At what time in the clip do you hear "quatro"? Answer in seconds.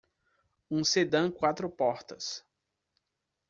1.29-1.69